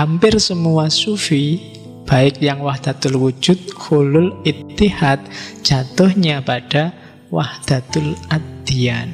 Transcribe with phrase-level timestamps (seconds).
[0.00, 1.60] hampir semua sufi
[2.08, 5.20] baik yang wahdatul wujud, hulul ittihad
[5.60, 6.96] jatuhnya pada
[7.28, 9.12] wahdatul adyan.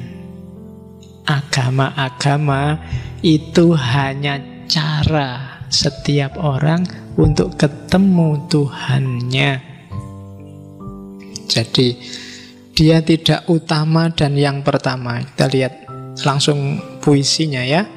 [1.27, 2.79] Agama-agama
[3.19, 4.39] itu hanya
[4.71, 6.87] cara setiap orang
[7.19, 9.51] untuk ketemu Tuhannya.
[11.51, 11.87] Jadi
[12.71, 15.19] dia tidak utama dan yang pertama.
[15.19, 15.73] Kita lihat
[16.23, 17.96] langsung puisinya ya.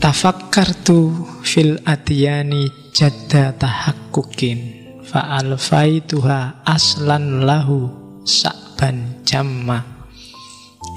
[0.00, 1.12] Tafakkartu
[1.44, 7.92] fil adiyani jadda tahakkukin Fa'alfaituha aslan lahu
[8.24, 9.84] sa'ban jamma.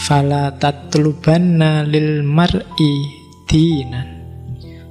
[0.07, 2.93] Fala tatlubanna lil mar'i
[3.51, 4.23] dinan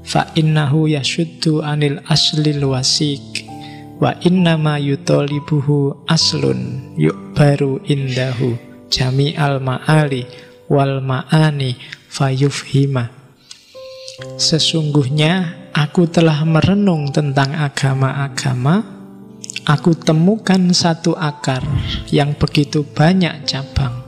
[0.04, 3.48] Fa innahu yashuddu anil aslil wasik
[3.96, 6.92] Wa innama yutolibuhu aslun
[7.32, 8.60] baru indahu
[8.92, 10.28] Jami al ma'ali
[10.68, 11.80] wal ma'ani
[12.12, 13.21] fayufhimah
[14.20, 19.00] Sesungguhnya aku telah merenung tentang agama-agama.
[19.64, 21.62] Aku temukan satu akar
[22.12, 24.04] yang begitu banyak cabang.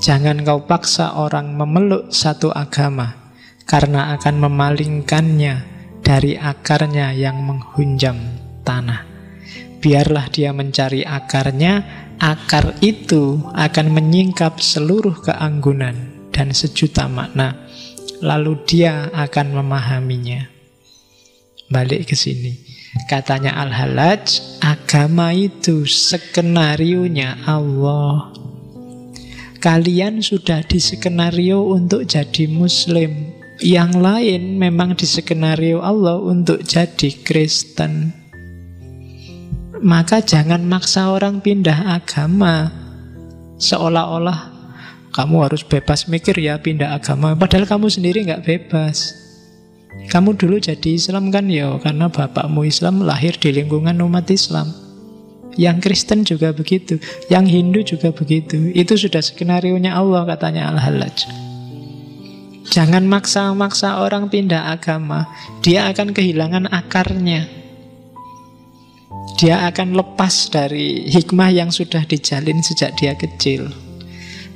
[0.00, 3.34] Jangan kau paksa orang memeluk satu agama
[3.66, 5.54] Karena akan memalingkannya
[6.02, 8.18] dari akarnya yang menghunjam
[8.66, 9.04] tanah.
[9.82, 17.71] Biarlah dia mencari akarnya Akar itu akan menyingkap seluruh keanggunan dan sejuta makna
[18.22, 20.46] lalu dia akan memahaminya.
[21.68, 22.54] Balik ke sini.
[23.08, 28.30] Katanya Al-Halaj, agama itu skenario-nya Allah.
[29.58, 33.32] Kalian sudah di skenario untuk jadi muslim.
[33.62, 38.10] Yang lain memang di skenario Allah untuk jadi Kristen.
[39.80, 42.68] Maka jangan maksa orang pindah agama.
[43.56, 44.51] Seolah-olah
[45.12, 47.36] kamu harus bebas mikir ya pindah agama.
[47.36, 49.12] Padahal kamu sendiri nggak bebas.
[50.08, 54.72] Kamu dulu jadi Islam kan ya karena bapakmu Islam lahir di lingkungan umat Islam.
[55.52, 56.96] Yang Kristen juga begitu,
[57.28, 58.72] yang Hindu juga begitu.
[58.72, 61.28] Itu sudah skenario nya Allah katanya Al-Halaj.
[62.72, 65.28] Jangan maksa-maksa orang pindah agama,
[65.60, 67.44] dia akan kehilangan akarnya.
[69.36, 73.68] Dia akan lepas dari hikmah yang sudah dijalin sejak dia kecil.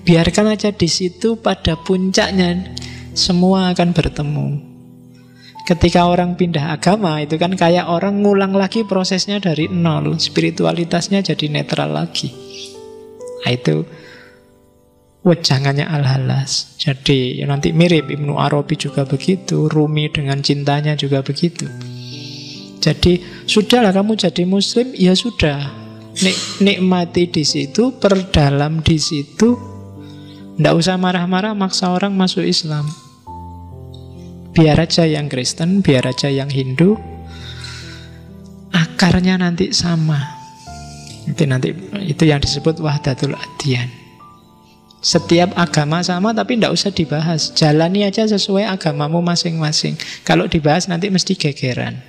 [0.06, 2.78] Biarkan aja di situ pada puncaknya
[3.10, 4.48] semua akan bertemu.
[5.66, 11.50] Ketika orang pindah agama itu kan kayak orang ngulang lagi prosesnya dari nol, spiritualitasnya jadi
[11.50, 12.30] netral lagi.
[13.42, 13.82] Nah, itu
[15.26, 16.78] wejangannya Al-Halas.
[16.78, 21.66] Jadi ya nanti mirip Ibnu Arabi juga begitu, Rumi dengan cintanya juga begitu.
[22.78, 23.18] Jadi
[23.50, 25.66] sudahlah kamu jadi muslim, ya sudah.
[26.22, 29.75] Nik nikmati di situ, perdalam di situ,
[30.56, 32.88] tidak usah marah-marah maksa orang masuk Islam.
[34.56, 36.96] Biar aja yang Kristen, biar aja yang Hindu.
[38.72, 40.16] Akarnya nanti sama.
[41.28, 41.76] Itu nanti
[42.08, 43.92] itu yang disebut wahdatul adian.
[45.04, 47.52] Setiap agama sama tapi tidak usah dibahas.
[47.52, 50.00] Jalani aja sesuai agamamu masing-masing.
[50.24, 52.00] Kalau dibahas nanti mesti gegeran.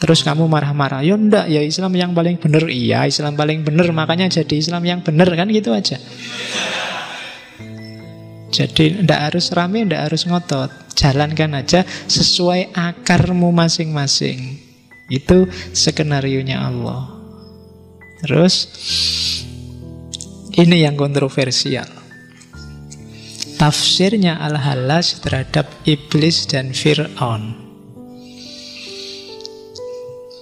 [0.00, 2.64] Terus kamu marah-marah, ya ndak, ya Islam yang paling benar.
[2.64, 6.00] Iya, Islam paling benar, makanya jadi Islam yang benar kan gitu aja.
[8.50, 10.70] Jadi tidak harus rame, tidak harus ngotot.
[10.98, 14.58] Jalankan aja sesuai akarmu masing-masing.
[15.06, 17.14] Itu skenario-nya Allah.
[18.22, 18.54] Terus
[20.58, 21.86] ini yang kontroversial.
[23.56, 27.54] Tafsirnya Al-Halas terhadap iblis dan Fir'aun.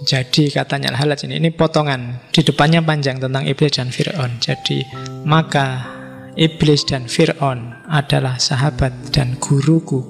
[0.07, 2.31] Jadi katanya Al-Halas ini, ini potongan.
[2.31, 4.39] Di depannya panjang tentang iblis dan Fir'aun.
[4.39, 4.87] Jadi
[5.27, 5.98] maka
[6.38, 10.06] Iblis dan Fir'aun adalah sahabat dan guruku.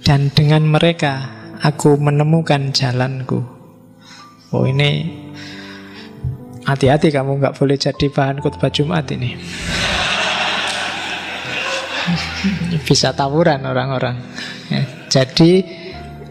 [0.00, 1.28] Dan dengan mereka
[1.60, 3.44] aku menemukan jalanku.
[4.48, 5.04] Oh ini
[6.64, 9.36] hati-hati kamu nggak boleh jadi bahan khutbah Jumat ini.
[12.88, 14.24] Bisa tawuran orang-orang.
[14.72, 15.68] Ya, jadi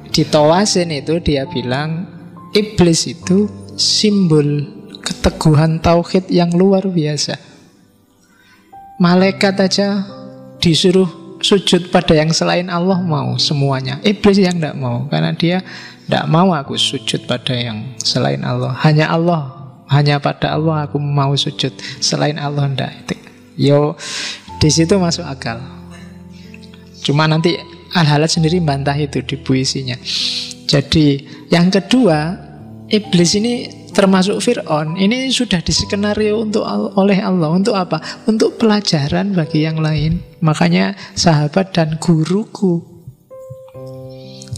[0.10, 2.10] di Tawasin itu dia bilang
[2.58, 3.46] iblis itu
[3.78, 4.66] simbol
[4.98, 7.53] keteguhan tauhid yang luar biasa.
[9.02, 10.06] Malaikat aja
[10.62, 11.10] disuruh
[11.44, 14.00] sujud pada yang selain Allah mau semuanya.
[14.06, 15.60] Iblis yang tidak mau karena dia
[16.08, 18.72] tidak mau aku sujud pada yang selain Allah.
[18.80, 19.52] Hanya Allah,
[19.92, 21.74] hanya pada Allah aku mau sujud.
[22.00, 22.94] Selain Allah tidak.
[23.60, 24.00] Yo
[24.62, 25.60] di situ masuk akal.
[27.04, 27.60] Cuma nanti
[27.94, 30.00] Al-Halat sendiri bantah itu di puisinya.
[30.66, 31.22] Jadi
[31.54, 32.34] yang kedua,
[32.90, 36.66] iblis ini termasuk Fir'aun ini sudah diskenario untuk
[36.98, 38.02] oleh Allah untuk apa?
[38.26, 40.20] Untuk pelajaran bagi yang lain.
[40.44, 42.84] Makanya sahabat dan guruku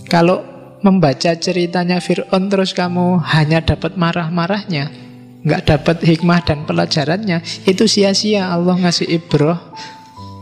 [0.06, 0.42] Kalau
[0.86, 4.94] membaca ceritanya Fir'aun terus kamu hanya dapat marah-marahnya,
[5.42, 9.58] nggak dapat hikmah dan pelajarannya, itu sia-sia Allah ngasih ibroh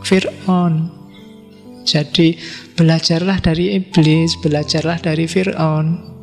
[0.04, 0.92] Fir'aun.
[1.88, 2.36] Jadi
[2.76, 6.13] belajarlah dari iblis, belajarlah dari Fir'aun.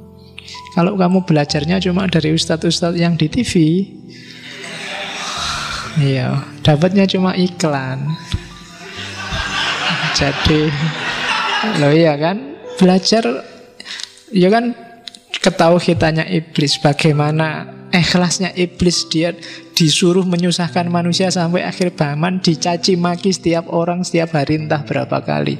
[0.71, 3.83] Kalau kamu belajarnya cuma dari ustadz-ustadz yang di TV,
[5.99, 8.07] iya, dapatnya cuma iklan.
[10.15, 10.71] Jadi,
[11.83, 13.43] lo iya kan, belajar,
[14.31, 14.71] ya kan
[15.43, 19.35] ketauhidannya iblis, bagaimana ikhlasnya iblis dia
[19.75, 25.59] disuruh menyusahkan manusia sampai akhir zaman, dicaci maki setiap orang setiap hari entah berapa kali.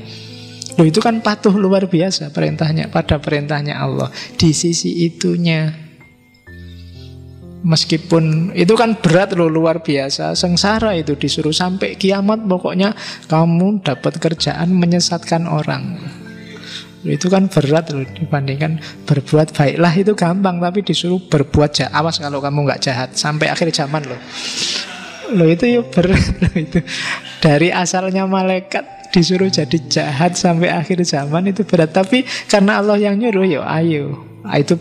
[0.79, 4.07] Loh itu kan patuh luar biasa perintahnya pada perintahnya Allah.
[4.39, 5.91] Di sisi itunya.
[7.61, 10.33] Meskipun itu kan berat loh luar biasa.
[10.33, 12.97] Sengsara itu disuruh sampai kiamat Pokoknya
[13.29, 16.01] kamu dapat kerjaan menyesatkan orang.
[17.05, 18.77] Itu kan berat loh dibandingkan
[19.09, 23.73] berbuat baiklah itu gampang Tapi disuruh berbuat jahat Awas kalau kamu nggak jahat Sampai akhir
[23.73, 24.21] zaman loh.
[25.37, 26.79] Loh itu ya berat loh itu.
[27.41, 33.19] Dari asalnya malaikat disuruh jadi jahat sampai akhir zaman itu berat Tapi karena Allah yang
[33.19, 34.79] nyuruh ya ayo ah, Itu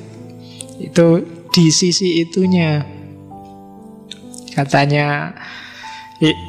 [0.80, 1.06] itu
[1.50, 2.80] di sisi itunya.
[4.54, 5.34] Katanya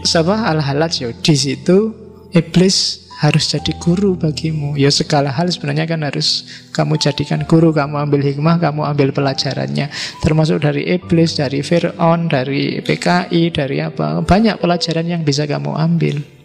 [0.06, 1.92] siapa al halaj yo di situ
[2.32, 4.74] iblis harus jadi guru bagimu.
[4.74, 9.94] Ya segala hal sebenarnya kan harus kamu jadikan guru, kamu ambil hikmah, kamu ambil pelajarannya.
[10.26, 14.26] Termasuk dari iblis, dari Fir'aun, dari PKI, dari apa.
[14.26, 16.41] Banyak pelajaran yang bisa kamu ambil.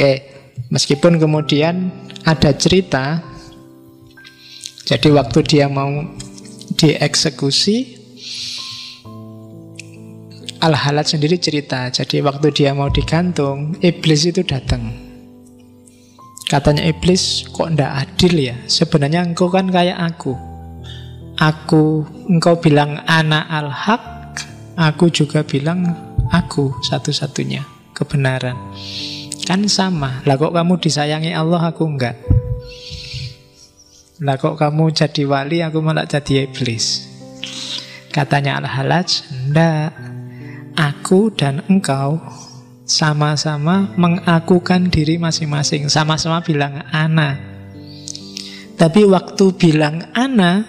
[0.00, 0.24] Oke,
[0.72, 1.92] meskipun kemudian
[2.24, 3.20] ada cerita
[4.88, 6.08] jadi waktu dia mau
[6.72, 8.00] dieksekusi
[10.64, 14.88] Al-Halat sendiri cerita Jadi waktu dia mau digantung Iblis itu datang.
[16.48, 18.56] Katanya iblis kok ndak adil ya?
[18.72, 20.32] Sebenarnya engkau kan kayak aku.
[21.36, 24.04] Aku Engkau bilang anak al-haq
[24.80, 25.92] Aku juga bilang
[26.32, 28.56] Aku satu-satunya Kebenaran
[29.50, 30.22] Kan sama.
[30.30, 32.14] Lah kok kamu disayangi Allah aku enggak.
[34.22, 37.10] Lah kok kamu jadi wali aku malah jadi iblis.
[38.14, 39.90] Katanya Al-Halaj Ndak
[40.78, 42.22] Aku dan engkau
[42.86, 45.90] Sama-sama mengakukan diri masing-masing.
[45.90, 47.34] Sama-sama bilang ana.
[48.78, 50.62] Tapi waktu bilang ana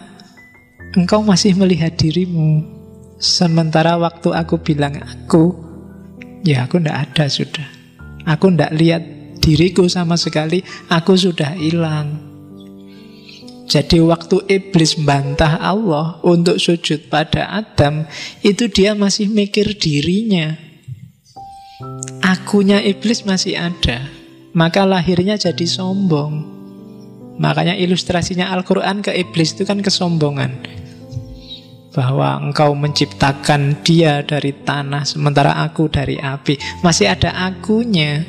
[0.98, 2.66] Engkau masih melihat dirimu.
[3.22, 5.54] Sementara waktu aku bilang aku
[6.42, 7.81] Ya aku ndak ada sudah
[8.26, 9.04] Aku ndak lihat
[9.42, 12.32] diriku sama sekali Aku sudah hilang
[13.72, 18.04] jadi waktu iblis bantah Allah untuk sujud pada Adam,
[18.44, 20.60] itu dia masih mikir dirinya.
[22.20, 24.12] Akunya iblis masih ada.
[24.52, 26.44] Maka lahirnya jadi sombong.
[27.40, 30.52] Makanya ilustrasinya Al-Quran ke iblis itu kan kesombongan.
[31.92, 36.56] Bahwa engkau menciptakan dia dari tanah, sementara aku dari api.
[36.80, 38.24] Masih ada akunya.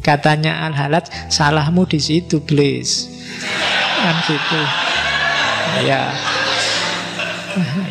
[0.00, 3.12] Katanya Al-Halat, salahmu di situ, please.
[4.00, 4.60] Kan gitu.
[5.84, 6.10] Ya.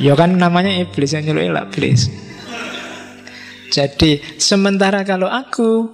[0.01, 2.09] Ya kan namanya iblis yang nyuruh iblis
[3.71, 5.87] jadi sementara kalau aku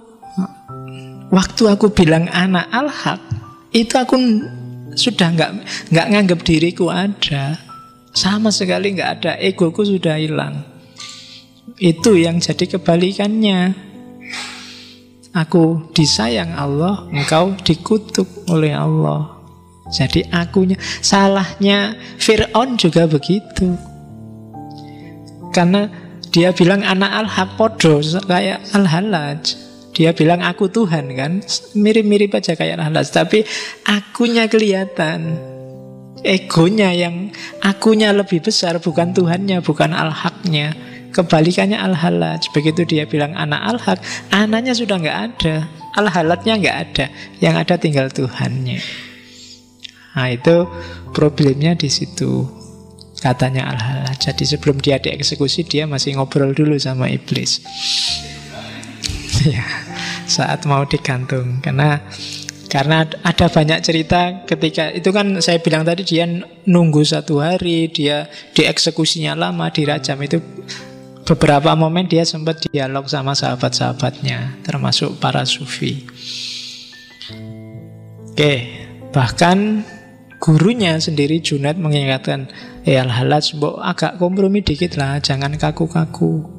[1.30, 3.22] waktu aku bilang anak al-haq
[3.70, 4.18] itu aku
[4.98, 5.50] sudah nggak
[5.94, 7.54] nggak nganggap diriku ada
[8.18, 10.66] sama sekali nggak ada egoku sudah hilang
[11.78, 13.88] itu yang jadi kebalikannya
[15.36, 19.38] Aku disayang Allah, engkau dikutuk oleh Allah.
[19.92, 23.76] Jadi akunya salahnya Fir'aun juga begitu.
[25.52, 25.86] Karena
[26.34, 27.78] dia bilang anak al-haq
[28.24, 29.54] kayak al-halaj.
[29.94, 31.32] Dia bilang aku Tuhan kan,
[31.76, 33.06] mirip-mirip aja kayak al-halaj.
[33.06, 33.44] Tapi
[33.84, 35.38] akunya kelihatan,
[36.22, 37.30] egonya yang
[37.62, 40.74] akunya lebih besar bukan Tuhannya, bukan al-haqnya.
[41.08, 42.52] Kebalikannya al-halaj.
[42.52, 43.98] Begitu dia bilang anak al-haq,
[44.30, 45.54] anaknya sudah nggak ada,
[45.96, 47.06] al-halatnya nggak ada,
[47.40, 48.78] yang ada tinggal Tuhannya.
[50.18, 50.66] Nah itu
[51.14, 52.46] problemnya di situ
[53.18, 54.12] katanya al -Hala.
[54.18, 57.62] Jadi sebelum dia dieksekusi dia masih ngobrol dulu sama iblis.
[59.54, 59.62] ya,
[60.26, 62.02] saat mau digantung karena
[62.68, 66.28] karena ada banyak cerita ketika itu kan saya bilang tadi dia
[66.68, 70.38] nunggu satu hari, dia dieksekusinya lama, dirajam itu
[71.24, 76.04] beberapa momen dia sempat dialog sama sahabat-sahabatnya, termasuk para sufi.
[78.32, 79.82] Oke, bahkan
[80.38, 82.46] Gurunya sendiri Junaid mengingatkan,
[82.86, 86.57] "Eh al-halaj, agak kompromi dikit lah, jangan kaku-kaku."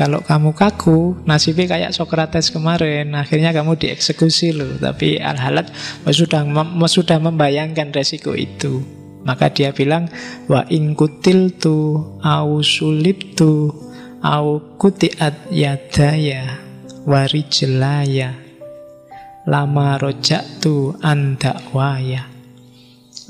[0.00, 3.12] Kalau kamu kaku, nasibnya kayak Socrates kemarin.
[3.12, 4.80] Akhirnya kamu dieksekusi loh.
[4.80, 5.68] Tapi Al-Halat
[6.08, 6.40] sudah,
[6.88, 8.80] sudah membayangkan resiko itu.
[9.28, 10.08] Maka dia bilang,
[10.48, 13.68] Wa ingkutil tu, au sulib tu,
[14.24, 14.46] au
[14.80, 16.64] kutiat yadaya,
[17.04, 18.32] warijlaya,
[19.44, 22.39] lama rojak tu andakwaya.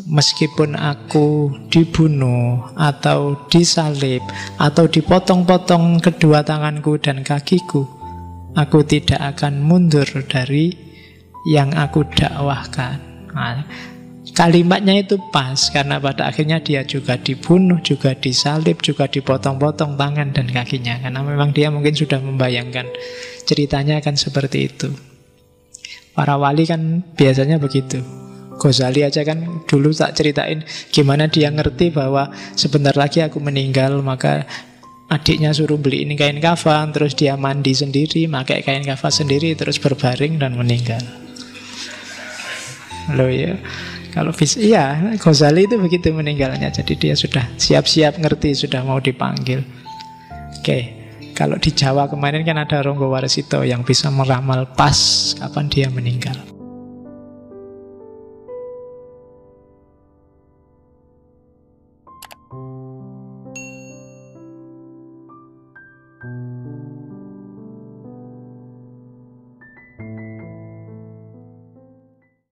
[0.08, 4.24] Meskipun aku dibunuh atau disalib
[4.56, 7.84] atau dipotong-potong kedua tanganku dan kakiku,
[8.56, 10.72] aku tidak akan mundur dari
[11.48, 13.00] yang aku dakwahkan.
[13.32, 13.64] Nah,
[14.36, 20.46] kalimatnya itu pas karena pada akhirnya dia juga dibunuh, juga disalib, juga dipotong-potong tangan dan
[20.48, 22.88] kakinya karena memang dia mungkin sudah membayangkan
[23.44, 24.88] ceritanya akan seperti itu.
[26.12, 28.02] Para wali kan biasanya begitu.
[28.60, 30.60] Ghazali aja kan dulu tak ceritain
[30.92, 34.44] gimana dia ngerti bahwa sebentar lagi aku meninggal maka
[35.08, 39.80] adiknya suruh beli ini kain kafan terus dia mandi sendiri pakai kain kafan sendiri terus
[39.80, 41.00] berbaring dan meninggal.
[43.16, 43.58] Lo ya.
[44.10, 46.70] Kalau vis iya, Ghazali itu begitu meninggalnya.
[46.70, 49.62] Jadi dia sudah siap-siap ngerti sudah mau dipanggil.
[50.58, 50.98] Oke.
[51.30, 56.49] Kalau di Jawa kemarin kan ada Ronggo Warsito yang bisa meramal pas kapan dia meninggal.